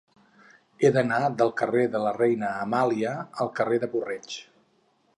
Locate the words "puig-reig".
3.97-4.45